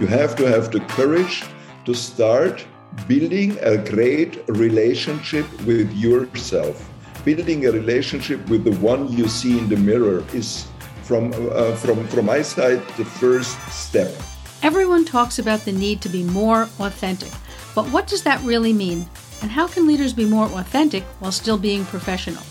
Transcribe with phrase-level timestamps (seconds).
[0.00, 1.42] You have to have the courage
[1.84, 2.64] to start
[3.08, 6.88] building a great relationship with yourself.
[7.24, 10.68] Building a relationship with the one you see in the mirror is,
[11.02, 14.14] from, uh, from, from my side, the first step.
[14.62, 17.32] Everyone talks about the need to be more authentic.
[17.74, 19.04] But what does that really mean?
[19.42, 22.44] And how can leaders be more authentic while still being professional?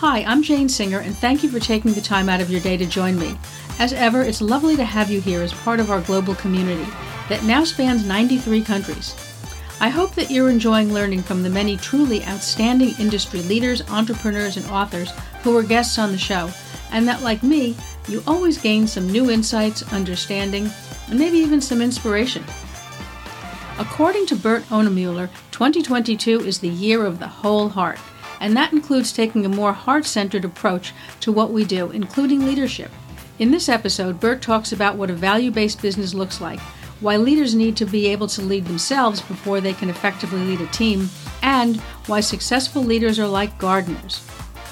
[0.00, 2.76] Hi, I'm Jane Singer, and thank you for taking the time out of your day
[2.76, 3.38] to join me.
[3.78, 6.86] As ever, it's lovely to have you here as part of our global community
[7.30, 9.16] that now spans 93 countries.
[9.80, 14.66] I hope that you're enjoying learning from the many truly outstanding industry leaders, entrepreneurs, and
[14.66, 15.12] authors
[15.42, 16.50] who are guests on the show,
[16.92, 17.74] and that, like me,
[18.06, 20.68] you always gain some new insights, understanding,
[21.08, 22.44] and maybe even some inspiration.
[23.78, 27.98] According to Bert Ohnemueller, 2022 is the year of the whole heart
[28.40, 32.90] and that includes taking a more heart centered approach to what we do, including leadership.
[33.38, 36.60] In this episode, Bert talks about what a value based business looks like,
[37.00, 40.66] why leaders need to be able to lead themselves before they can effectively lead a
[40.68, 41.10] team,
[41.42, 44.26] and why successful leaders are like gardeners.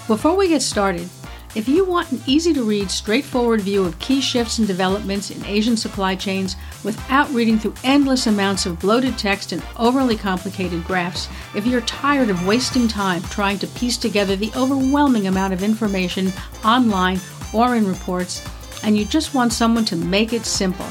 [0.07, 1.09] Before we get started,
[1.55, 5.45] if you want an easy to read, straightforward view of key shifts and developments in
[5.45, 11.29] Asian supply chains without reading through endless amounts of bloated text and overly complicated graphs,
[11.55, 16.33] if you're tired of wasting time trying to piece together the overwhelming amount of information
[16.65, 17.21] online
[17.53, 18.45] or in reports,
[18.83, 20.89] and you just want someone to make it simple,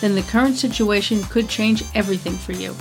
[0.00, 2.72] then the current situation could change everything for you.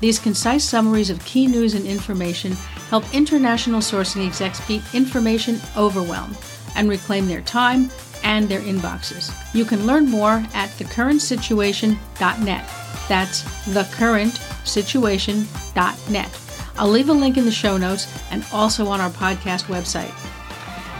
[0.00, 2.52] These concise summaries of key news and information
[2.88, 6.34] help international sourcing execs beat information overwhelm
[6.74, 7.90] and reclaim their time
[8.24, 9.32] and their inboxes.
[9.54, 12.70] You can learn more at thecurrentsituation.net.
[13.08, 16.38] That's thecurrentsituation.net.
[16.76, 20.12] I'll leave a link in the show notes and also on our podcast website.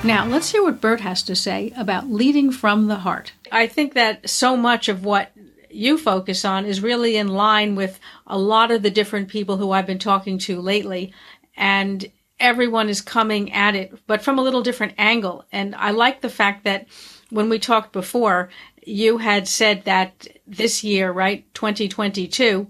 [0.04, 3.32] Now, let's hear what Bert has to say about leading from the heart.
[3.52, 5.30] I think that so much of what
[5.70, 9.70] you focus on is really in line with a lot of the different people who
[9.70, 11.14] I've been talking to lately.
[11.56, 15.44] And everyone is coming at it, but from a little different angle.
[15.52, 16.88] And I like the fact that
[17.30, 18.50] when we talked before,
[18.84, 22.66] you had said that this year, right, 2022,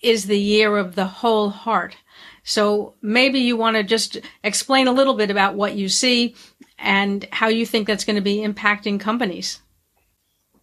[0.00, 1.96] is the year of the whole heart.
[2.42, 6.34] So maybe you want to just explain a little bit about what you see
[6.78, 9.60] and how you think that's going to be impacting companies.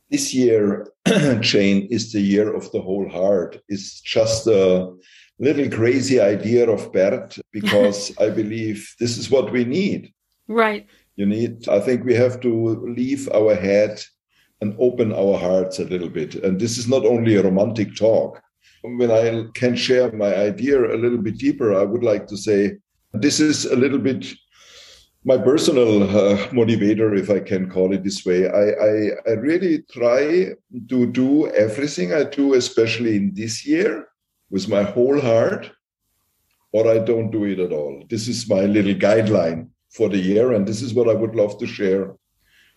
[0.09, 0.87] This year,
[1.41, 3.61] Jane, is the year of the whole heart.
[3.67, 4.93] It's just a
[5.39, 10.13] little crazy idea of Bert because I believe this is what we need.
[10.47, 10.87] Right.
[11.15, 12.51] You need, I think we have to
[12.95, 14.03] leave our head
[14.61, 16.35] and open our hearts a little bit.
[16.35, 18.41] And this is not only a romantic talk.
[18.83, 22.77] When I can share my idea a little bit deeper, I would like to say
[23.13, 24.25] this is a little bit
[25.27, 28.47] my personal uh, motivator, if I can call it this way.
[28.47, 30.53] I, I, I really try
[30.87, 34.07] to do everything I do, especially in this year,
[34.49, 35.71] with my whole heart
[36.71, 38.03] or I don't do it at all.
[38.09, 41.57] This is my little guideline for the year, and this is what I would love
[41.59, 42.15] to share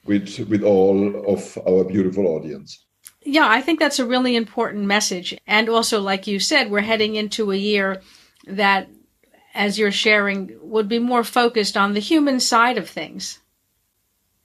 [0.06, 2.86] with with all of our beautiful audience.
[3.22, 5.36] Yeah, I think that's a really important message.
[5.46, 8.00] And also, like you said, we're heading into a year
[8.46, 8.88] that,
[9.52, 13.38] as you're sharing, would be more focused on the human side of things.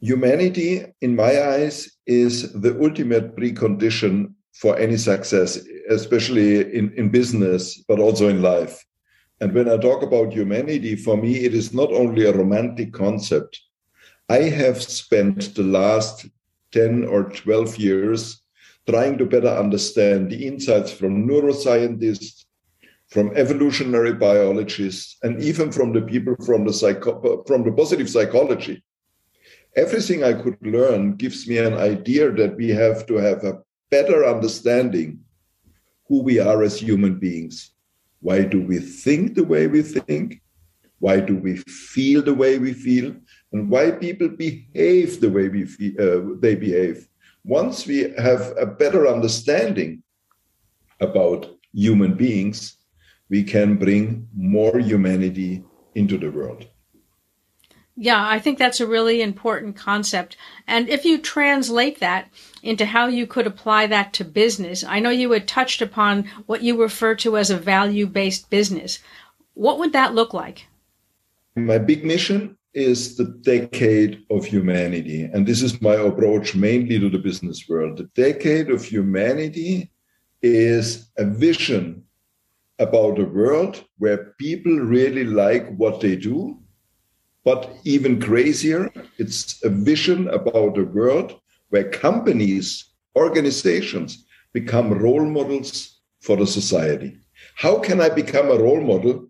[0.01, 7.83] Humanity, in my eyes, is the ultimate precondition for any success, especially in, in business,
[7.89, 8.85] but also in life.
[9.41, 13.59] And when I talk about humanity, for me, it is not only a romantic concept.
[14.29, 16.25] I have spent the last
[16.71, 18.41] 10 or 12 years
[18.89, 22.45] trying to better understand the insights from neuroscientists,
[23.09, 28.81] from evolutionary biologists, and even from the people from the, psycho- from the positive psychology.
[29.75, 33.59] Everything I could learn gives me an idea that we have to have a
[33.95, 35.09] better understanding
[36.07, 37.55] who we are as human beings.
[38.27, 40.27] Why do we think the way we think?
[41.05, 41.53] Why do we
[41.93, 43.07] feel the way we feel?
[43.51, 46.97] And why people behave the way we feel, uh, they behave?
[47.59, 49.91] Once we have a better understanding
[50.99, 51.41] about
[51.85, 52.57] human beings,
[53.29, 55.63] we can bring more humanity
[55.93, 56.61] into the world.
[57.97, 60.35] Yeah, I think that's a really important concept.
[60.67, 62.29] And if you translate that
[62.61, 66.61] into how you could apply that to business, I know you had touched upon what
[66.61, 68.99] you refer to as a value based business.
[69.53, 70.67] What would that look like?
[71.55, 75.23] My big mission is the decade of humanity.
[75.23, 77.97] And this is my approach mainly to the business world.
[77.97, 79.89] The decade of humanity
[80.41, 82.03] is a vision
[82.77, 86.59] about a world where people really like what they do
[87.45, 91.39] but even crazier, it's a vision about a world
[91.69, 97.15] where companies, organizations become role models for the society.
[97.55, 99.29] How can I become a role model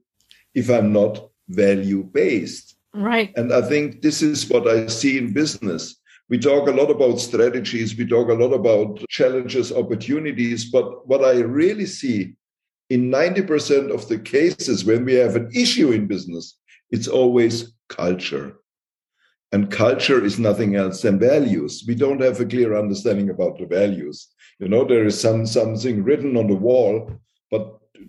[0.54, 2.78] if I'm not value based?
[2.94, 3.34] Right.
[3.36, 5.98] And I think this is what I see in business.
[6.30, 11.24] We talk a lot about strategies, we talk a lot about challenges, opportunities, but what
[11.24, 12.36] I really see
[12.90, 16.58] in 90% of the cases when we have an issue in business,
[16.96, 18.48] it's always culture.
[19.52, 21.84] And culture is nothing else than values.
[21.88, 24.18] We don't have a clear understanding about the values.
[24.60, 27.12] You know, there is some something written on the wall,
[27.52, 27.64] but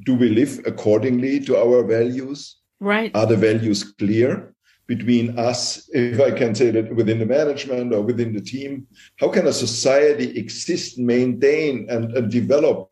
[0.06, 2.38] do we live accordingly to our values?
[2.80, 3.10] Right.
[3.14, 4.54] Are the values clear
[4.86, 8.86] between us, if I can say that within the management or within the team?
[9.20, 12.88] How can a society exist, maintain, and, and develop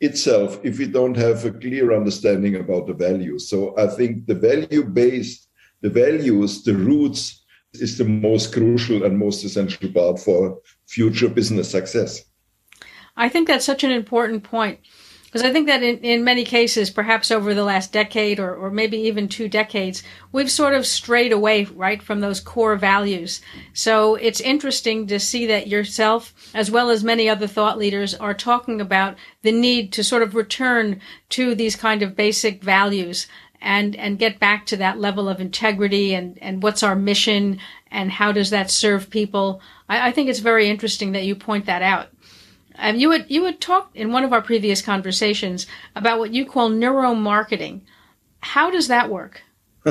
[0.00, 3.48] itself if we don't have a clear understanding about the values?
[3.48, 5.48] So I think the value based,
[5.80, 11.70] the values, the roots is the most crucial and most essential part for future business
[11.70, 12.24] success.
[13.16, 14.80] I think that's such an important point
[15.36, 18.70] because I think that in, in many cases, perhaps over the last decade or, or
[18.70, 20.02] maybe even two decades,
[20.32, 23.42] we've sort of strayed away, right, from those core values.
[23.74, 28.32] So it's interesting to see that yourself, as well as many other thought leaders, are
[28.32, 33.26] talking about the need to sort of return to these kind of basic values
[33.60, 37.58] and and get back to that level of integrity and and what's our mission
[37.90, 39.60] and how does that serve people.
[39.86, 42.08] I, I think it's very interesting that you point that out.
[42.78, 46.46] Um, you had you had talked in one of our previous conversations about what you
[46.46, 47.82] call neuromarketing.
[48.40, 49.42] How does that work?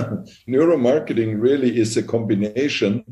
[0.48, 3.04] neuromarketing really is a combination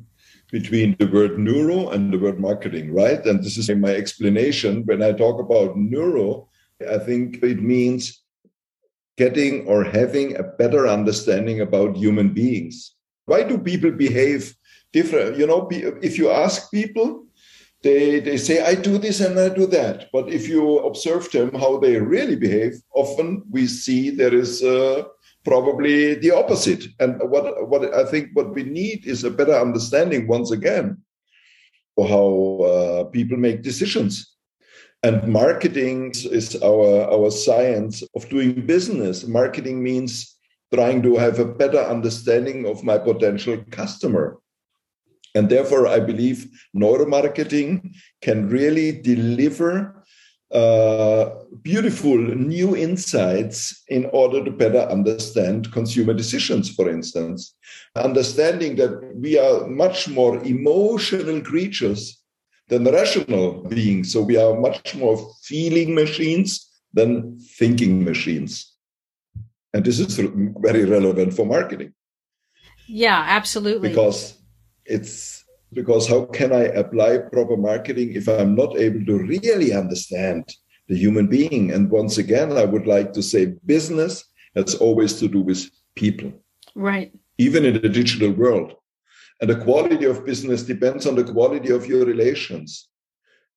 [0.52, 3.26] between the word neuro and the word marketing, right?
[3.26, 4.84] And this is my explanation.
[4.86, 6.48] When I talk about neuro,
[6.88, 8.22] I think it means
[9.18, 12.96] getting or having a better understanding about human beings.
[13.26, 14.56] Why do people behave
[14.92, 15.38] different?
[15.38, 17.23] You know, if you ask people,
[17.84, 20.10] they they say i do this and i do that.
[20.12, 25.04] But if you observe them how they really behave often we see there is uh,
[25.44, 26.86] probably the opposite.
[27.00, 30.98] And what what i think what we need is a better understanding once again
[31.98, 34.32] of how uh, people make decisions.
[35.04, 39.28] And marketing is our our science of doing business.
[39.28, 40.40] Marketing means
[40.74, 44.40] trying to have a better understanding of my potential customer
[45.36, 50.04] and therefore, I believe neuromarketing can really deliver
[50.52, 51.32] uh,
[51.64, 57.56] beautiful new insights in order to better understand consumer decisions, for instance.
[57.96, 62.22] Understanding that we are much more emotional creatures
[62.68, 64.14] than rational beings.
[64.14, 68.76] So we are much more feeling machines than thinking machines.
[69.74, 70.20] And this is
[70.60, 71.94] very relevant for marketing.
[72.88, 73.90] Yeah, absolutely.
[73.90, 74.38] Because
[74.86, 75.44] it's
[75.74, 80.48] because how can I apply proper marketing if I'm not able to really understand
[80.88, 81.72] the human being?
[81.72, 84.24] And once again, I would like to say business
[84.56, 86.32] has always to do with people.
[86.76, 87.12] Right.
[87.38, 88.76] Even in the digital world.
[89.42, 92.88] And the quality of business depends on the quality of your relations.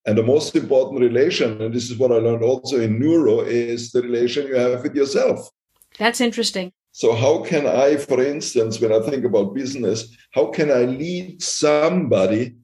[0.07, 3.93] And the most important relation, and this is what I learned also in neuro, is
[3.93, 5.49] the relation you have with yourself.
[5.99, 6.73] That's interesting.
[6.97, 11.43] So, how can I, for instance, when I think about business, how can I lead
[11.43, 12.57] somebody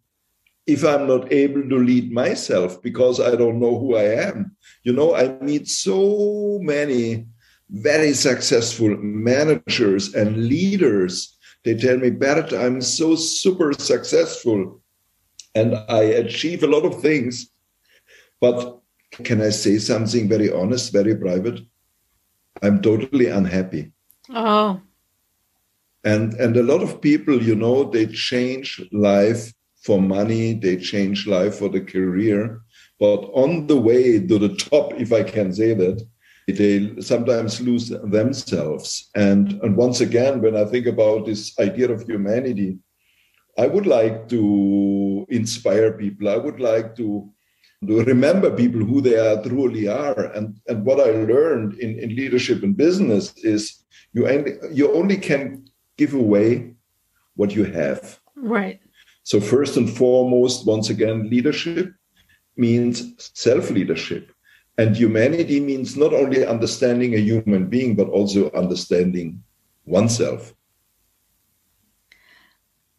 [0.66, 4.56] if I'm not able to lead myself because I don't know who I am?
[4.84, 7.26] You know, I meet so many
[7.68, 11.36] very successful managers and leaders.
[11.62, 14.80] They tell me, Bert, I'm so super successful
[15.54, 17.50] and I achieve a lot of things.
[18.40, 18.80] But
[19.12, 21.60] can I say something very honest, very private?
[22.62, 23.92] I'm totally unhappy.
[24.32, 24.80] Oh.
[26.04, 29.52] And and a lot of people, you know, they change life
[29.84, 32.60] for money, they change life for the career,
[32.98, 36.04] but on the way to the top, if I can say that,
[36.48, 39.10] they sometimes lose themselves.
[39.14, 42.78] And and once again, when I think about this idea of humanity,
[43.58, 46.28] I would like to inspire people.
[46.28, 47.30] I would like to
[47.86, 50.26] to remember people who they are truly are.
[50.32, 53.81] And, and what I learned in, in leadership and business is
[54.12, 55.66] you only, you only can
[55.96, 56.74] give away
[57.36, 58.20] what you have.
[58.36, 58.80] Right.
[59.22, 61.92] So, first and foremost, once again, leadership
[62.56, 64.32] means self leadership.
[64.78, 69.42] And humanity means not only understanding a human being, but also understanding
[69.84, 70.54] oneself.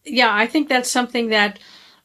[0.05, 1.60] Yeah, I think that's something that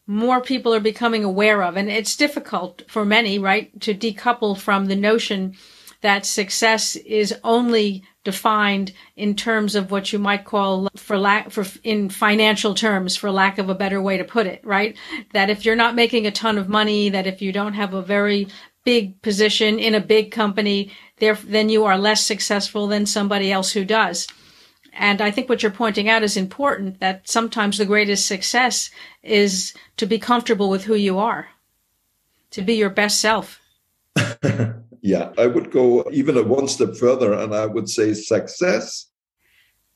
[0.07, 1.77] more people are becoming aware of.
[1.77, 5.55] And it's difficult for many, right, to decouple from the notion
[6.01, 11.65] that success is only defined in terms of what you might call for lack for
[11.83, 14.99] in financial terms for lack of a better way to put it right
[15.33, 18.03] that if you're not making a ton of money that if you don't have a
[18.03, 18.47] very
[18.89, 23.71] big position in a big company, there, then you are less successful than somebody else
[23.73, 24.27] who does.
[24.95, 28.91] And I think what you're pointing out is important that sometimes the greatest success
[29.23, 31.49] is to be comfortable with who you are,
[32.53, 33.61] to be your best self.
[35.03, 39.11] yeah, I would go even a one step further and I would say success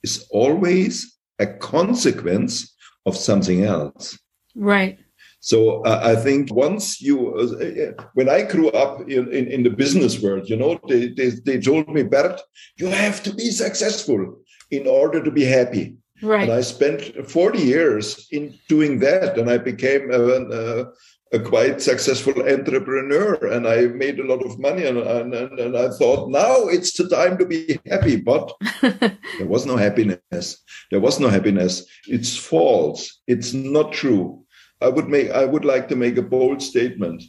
[0.03, 2.75] is always a consequence
[3.07, 4.19] of something else.
[4.55, 4.99] Right.
[5.41, 9.71] So uh, I think once you, uh, when I grew up in, in, in, the
[9.71, 12.41] business world, you know, they, they, they told me, Bert,
[12.77, 14.41] you have to be successful
[14.71, 15.97] in order to be happy.
[16.23, 16.45] Right.
[16.45, 19.37] And I spent 40 years in doing that.
[19.37, 20.87] And I became a, a,
[21.33, 24.85] a quite successful entrepreneur and I made a lot of money.
[24.85, 28.17] And, and, and I thought, now it's the time to be happy.
[28.17, 30.59] But there was no happiness.
[30.91, 31.85] There was no happiness.
[32.07, 33.21] It's false.
[33.27, 34.45] It's not true.
[34.83, 37.23] I would make I would like to make a bold statement.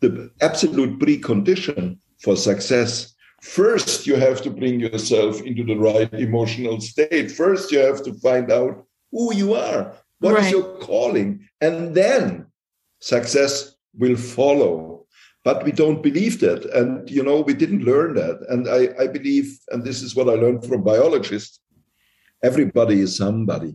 [0.00, 6.80] The absolute precondition for success first you have to bring yourself into the right emotional
[6.80, 10.44] state first you have to find out who you are What right.
[10.44, 12.45] is your calling and then
[13.06, 15.06] success will follow.
[15.44, 16.64] But we don't believe that.
[16.78, 18.38] And you know we didn't learn that.
[18.48, 21.60] And i, I believe and this is what i learned from biologists
[22.42, 23.72] everybody is somebody.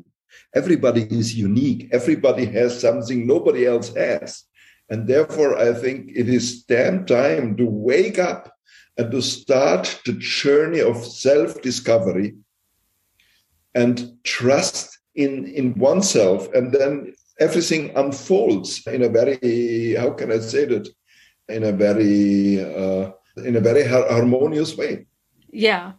[0.53, 1.89] Everybody is unique.
[1.91, 4.43] Everybody has something nobody else has.
[4.89, 8.43] And therefore i think it is damn time to wake up
[8.97, 12.35] and to start the journey of self discovery
[13.73, 16.51] and trust in, in oneself.
[16.53, 20.88] And then everything unfolds in a very, how can I say that?
[21.50, 25.05] In a very, uh, in a very harmonious way.
[25.51, 25.93] Yeah.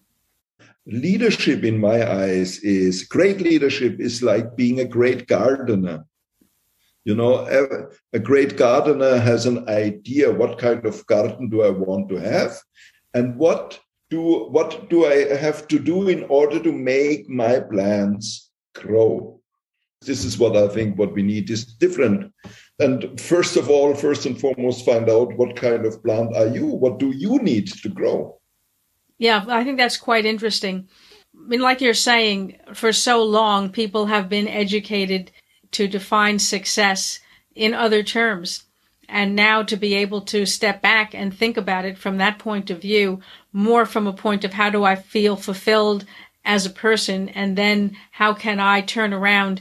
[0.86, 6.04] Leadership, in my eyes, is great leadership is like being a great gardener.
[7.04, 7.46] You know,
[8.12, 12.56] a great gardener has an idea what kind of garden do I want to have,
[13.12, 18.50] and what do what do I have to do in order to make my plants
[18.74, 19.41] grow.
[20.04, 22.32] This is what I think what we need is different.
[22.78, 26.66] And first of all, first and foremost, find out what kind of plant are you?
[26.66, 28.38] What do you need to grow?
[29.18, 30.88] Yeah, I think that's quite interesting.
[31.34, 35.30] I mean, like you're saying, for so long, people have been educated
[35.72, 37.20] to define success
[37.54, 38.64] in other terms.
[39.08, 42.70] And now to be able to step back and think about it from that point
[42.70, 43.20] of view,
[43.52, 46.04] more from a point of how do I feel fulfilled
[46.44, 47.28] as a person?
[47.28, 49.60] And then how can I turn around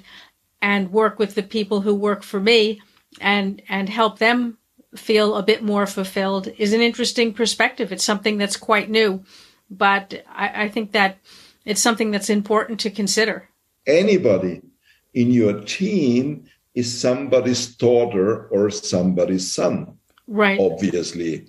[0.62, 2.82] and work with the people who work for me
[3.20, 4.58] and, and help them
[4.96, 7.92] feel a bit more fulfilled is an interesting perspective.
[7.92, 9.24] It's something that's quite new,
[9.70, 11.18] but I, I think that
[11.66, 13.50] it's something that's important to consider.
[13.88, 14.62] Anybody
[15.14, 19.98] in your team is somebody's daughter or somebody's son.
[20.28, 20.60] Right.
[20.60, 21.48] Obviously.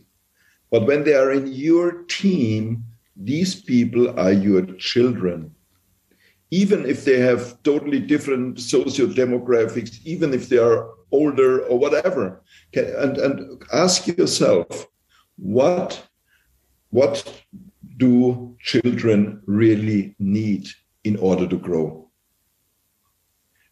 [0.70, 2.84] But when they are in your team,
[3.16, 5.54] these people are your children.
[6.52, 12.42] Even if they have totally different socio-demographics, even if they are older or whatever.
[12.74, 14.86] And, and ask yourself,
[15.36, 16.06] what,
[16.90, 17.42] what
[17.96, 20.68] do children really need
[21.04, 22.10] in order to grow?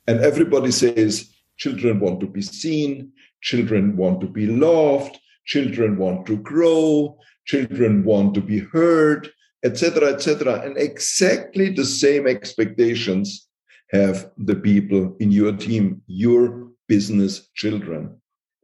[0.08, 3.12] And everybody says, Children want to be seen.
[3.42, 5.18] Children want to be loved.
[5.44, 7.18] Children want to grow.
[7.44, 9.30] Children want to be heard,
[9.64, 10.60] etc., etc.
[10.62, 13.48] And exactly the same expectations
[13.90, 18.16] have the people in your team, your business children.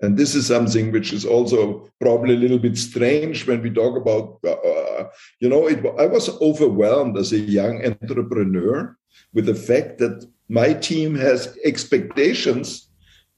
[0.02, 3.96] And this is something which is also probably a little bit strange when we talk
[3.96, 5.04] about, uh,
[5.40, 8.96] you know, it, I was overwhelmed as a young entrepreneur
[9.32, 12.88] with the fact that my team has expectations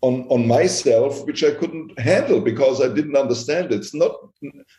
[0.00, 4.12] on on myself which i couldn't handle because i didn't understand it's not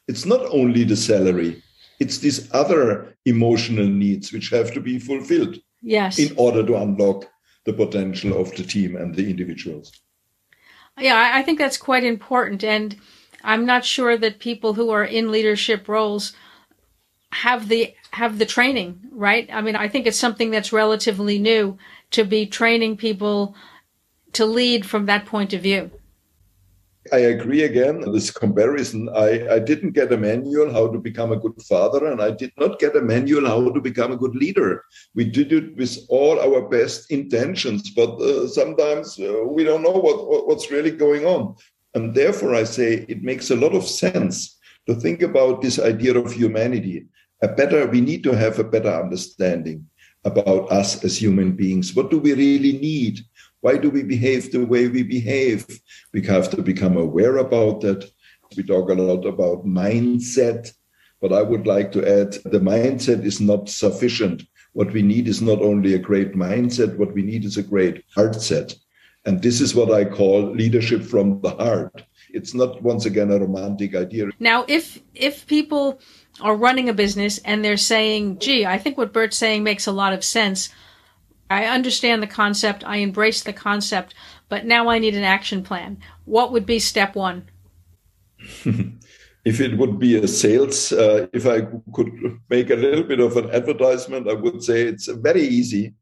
[0.08, 1.62] it's not only the salary
[2.00, 6.18] it's these other emotional needs which have to be fulfilled yes.
[6.18, 7.26] in order to unlock
[7.66, 9.92] the potential of the team and the individuals.
[10.98, 12.98] Yeah i think that's quite important and
[13.44, 16.34] i'm not sure that people who are in leadership roles
[17.32, 19.50] have the have the training right?
[19.52, 21.78] I mean i think it's something that's relatively new
[22.12, 23.56] to be training people
[24.34, 25.92] to lead from that point of view.
[27.14, 28.02] I agree again.
[28.12, 32.22] This comparison, I, I didn't get a manual how to become a good father, and
[32.22, 34.84] I did not get a manual how to become a good leader.
[35.16, 39.92] We did it with all our best intentions, but uh, sometimes uh, we don't know
[39.92, 41.56] what, what, what's really going on.
[41.96, 46.18] And therefore, I say it makes a lot of sense to think about this idea
[46.18, 47.06] of humanity.
[47.42, 49.88] A better, we need to have a better understanding
[50.26, 51.96] about us as human beings.
[51.96, 53.22] What do we really need?
[53.62, 55.66] Why do we behave the way we behave?
[56.14, 58.10] We have to become aware about that
[58.58, 60.74] We talk a lot about mindset,
[61.22, 64.44] but I would like to add the mindset is not sufficient.
[64.74, 68.04] What we need is not only a great mindset, what we need is a great
[68.16, 68.76] heart set.
[69.26, 72.04] And this is what I call leadership from the heart.
[72.32, 74.30] It's not once again a romantic idea.
[74.40, 76.00] Now, if if people
[76.42, 79.92] are running a business and they're saying, "Gee, I think what Bert's saying makes a
[79.92, 80.70] lot of sense.
[81.50, 84.14] I understand the concept, I embrace the concept,
[84.50, 87.50] but now I need an action plan." What would be step 1?
[89.46, 91.62] if it would be a sales, uh, if I
[91.94, 95.94] could make a little bit of an advertisement, I would say it's very easy.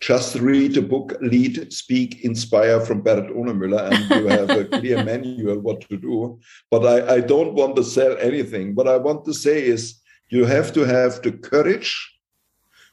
[0.00, 5.04] Just read a book, Lead, Speak, Inspire from Bert Ohnemueller, and you have a clear
[5.04, 6.40] manual what to do.
[6.70, 8.74] But I, I don't want to sell anything.
[8.74, 11.92] What I want to say is you have to have the courage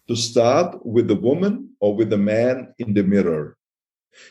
[0.07, 3.57] to start with the woman or with the man in the mirror.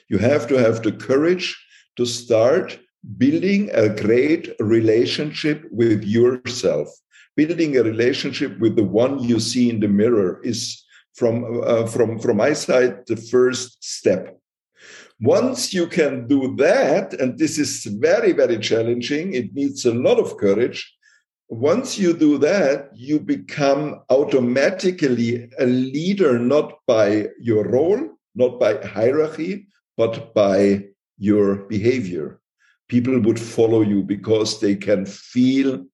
[0.08, 1.56] You have to have the courage
[1.96, 2.78] to start
[3.18, 6.88] building a great relationship with yourself.
[7.36, 10.82] Building a relationship with the one you see in the mirror is
[11.16, 14.38] from uh, from from my side the first step
[15.20, 20.18] once you can do that and this is very very challenging it needs a lot
[20.18, 20.95] of courage
[21.48, 28.00] once you do that you become automatically a leader not by your role
[28.34, 30.84] not by hierarchy but by
[31.18, 32.40] your behavior
[32.88, 35.84] people would follow you because they can feel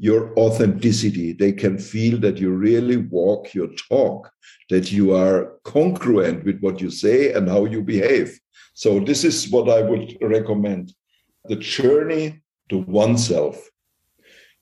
[0.00, 1.34] your authenticity.
[1.34, 4.30] They can feel that you really walk your talk,
[4.70, 8.40] that you are congruent with what you say and how you behave.
[8.72, 10.94] So, this is what I would recommend
[11.44, 13.69] the journey to oneself.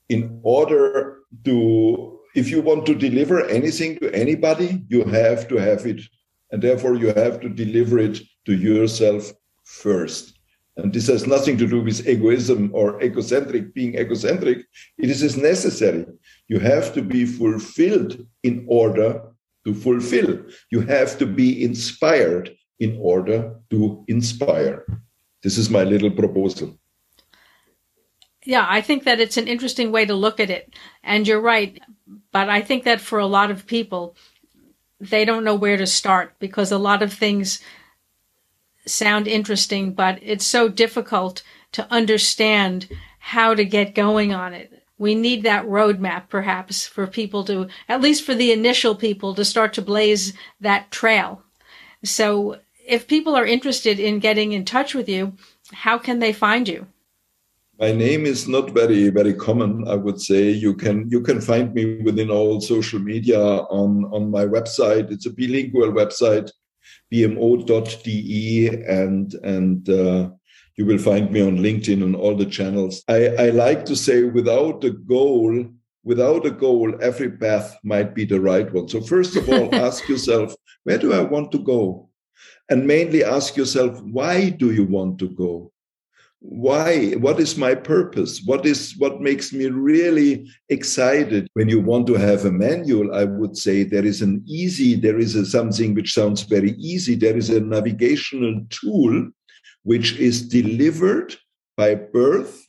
[0.08, 5.86] In order to, if you want to deliver anything to anybody, you have to have
[5.86, 6.00] it.
[6.50, 9.32] And therefore, you have to deliver it to yourself
[9.64, 10.38] first.
[10.78, 14.64] And this has nothing to do with egoism or egocentric, being egocentric.
[14.96, 16.06] It is necessary.
[16.46, 19.22] You have to be fulfilled in order
[19.66, 20.40] to fulfill.
[20.70, 24.86] You have to be inspired in order to inspire.
[25.42, 26.77] This is my little proposal.
[28.48, 30.72] Yeah, I think that it's an interesting way to look at it.
[31.04, 31.78] And you're right.
[32.32, 34.16] But I think that for a lot of people,
[34.98, 37.60] they don't know where to start because a lot of things
[38.86, 44.82] sound interesting, but it's so difficult to understand how to get going on it.
[44.96, 49.44] We need that roadmap perhaps for people to, at least for the initial people to
[49.44, 51.42] start to blaze that trail.
[52.02, 55.34] So if people are interested in getting in touch with you,
[55.70, 56.86] how can they find you?
[57.80, 59.86] My name is not very very common.
[59.86, 64.30] I would say you can you can find me within all social media on on
[64.30, 65.12] my website.
[65.12, 66.50] It's a bilingual website
[67.12, 70.30] bmo.de and and uh,
[70.76, 73.02] you will find me on LinkedIn and all the channels.
[73.08, 75.66] I, I like to say without a goal,
[76.04, 78.88] without a goal, every path might be the right one.
[78.88, 82.10] So first of all, ask yourself, where do I want to go?
[82.70, 85.72] And mainly ask yourself, why do you want to go?
[86.40, 87.12] Why?
[87.14, 88.42] What is my purpose?
[88.44, 91.48] What is what makes me really excited?
[91.54, 95.18] When you want to have a manual i would say there is an easy there
[95.18, 97.16] is a, something which sounds very easy.
[97.16, 99.30] There is a navigational tool
[99.82, 101.34] which is delivered
[101.76, 102.66] by birth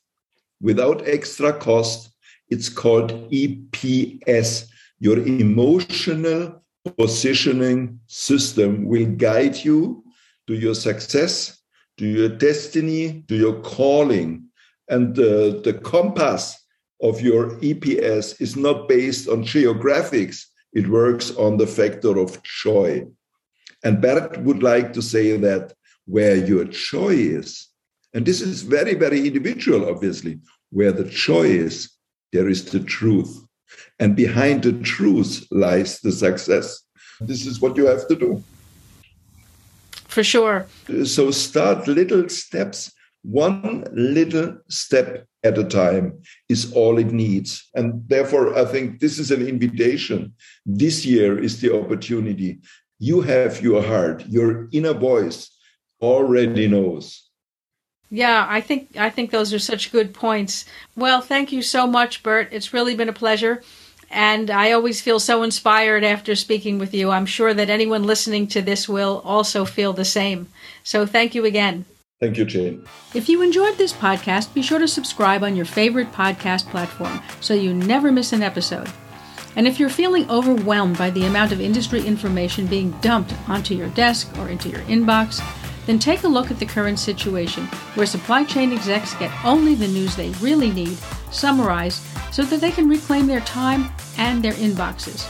[0.62, 2.12] without extra cost.
[2.50, 4.68] It's called eps
[5.00, 6.64] your emotional
[6.98, 10.04] positioning system will guide you
[10.48, 11.59] to your success
[12.00, 14.46] to your destiny, to your calling.
[14.88, 16.56] And the, the compass
[17.04, 23.06] of your EPS is not based on geographics, it works on the factor of joy.
[23.84, 25.74] And Bert would like to say that
[26.06, 27.68] where your joy is,
[28.14, 30.40] and this is very, very individual, obviously,
[30.72, 31.90] where the joy is,
[32.32, 33.46] there is the truth.
[34.00, 36.82] And behind the truth lies the success.
[37.20, 38.44] This is what you have to do
[40.10, 40.68] for sure.
[41.06, 42.92] So start little steps.
[43.22, 47.70] One little step at a time is all it needs.
[47.76, 50.34] And therefore, I think this is an invitation.
[50.66, 52.60] This year is the opportunity.
[52.98, 55.50] You have your heart, your inner voice
[56.02, 57.30] already knows.
[58.12, 60.66] Yeah, I think I think those are such good points.
[60.96, 62.50] Well, thank you so much, Bert.
[62.52, 63.62] It's really been a pleasure.
[64.12, 67.12] And I always feel so inspired after speaking with you.
[67.12, 70.48] I'm sure that anyone listening to this will also feel the same.
[70.84, 71.86] So thank you again.
[72.20, 72.86] Thank you, Jane.
[73.14, 77.54] If you enjoyed this podcast, be sure to subscribe on your favorite podcast platform so
[77.54, 78.90] you never miss an episode.
[79.56, 83.90] And if you're feeling overwhelmed by the amount of industry information being dumped onto your
[83.90, 85.42] desk or into your inbox,
[85.86, 87.66] then take a look at the current situation,
[87.96, 90.98] where supply chain execs get only the news they really need,
[91.32, 95.30] summarized, so that they can reclaim their time and their inboxes.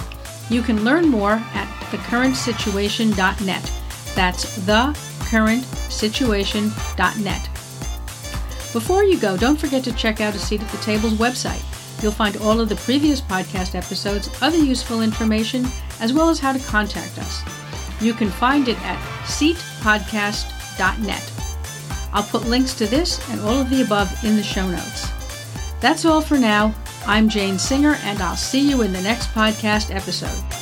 [0.50, 3.72] You can learn more at thecurrentsituation.net.
[4.16, 7.50] That's thecurrentsituation.net.
[8.74, 11.64] Before you go, don't forget to check out A Seat at the Table's website.
[12.04, 15.68] You'll find all of the previous podcast episodes, other useful information,
[16.00, 17.59] as well as how to contact us.
[18.02, 21.34] You can find it at seatpodcast.net.
[22.12, 25.10] I'll put links to this and all of the above in the show notes.
[25.80, 26.74] That's all for now.
[27.06, 30.59] I'm Jane Singer, and I'll see you in the next podcast episode.